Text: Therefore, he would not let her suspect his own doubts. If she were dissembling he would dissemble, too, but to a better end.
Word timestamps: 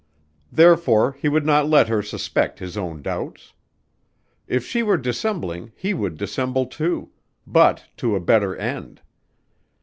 Therefore, 0.51 1.11
he 1.11 1.29
would 1.29 1.45
not 1.45 1.69
let 1.69 1.87
her 1.87 2.01
suspect 2.01 2.57
his 2.57 2.75
own 2.75 3.03
doubts. 3.03 3.53
If 4.47 4.65
she 4.65 4.81
were 4.81 4.97
dissembling 4.97 5.73
he 5.75 5.93
would 5.93 6.17
dissemble, 6.17 6.65
too, 6.65 7.11
but 7.45 7.85
to 7.97 8.15
a 8.15 8.19
better 8.19 8.55
end. 8.55 9.01